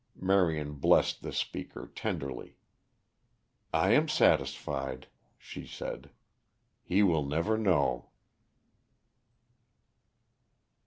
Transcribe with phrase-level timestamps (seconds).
[0.19, 2.57] Marion blessed the speaker tenderly.
[3.71, 5.05] "I am satisfied,"
[5.37, 6.09] she said.
[6.81, 8.09] "He will never know."